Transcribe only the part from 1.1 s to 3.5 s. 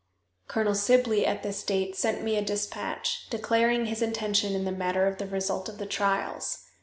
at this date sent me a dispatch,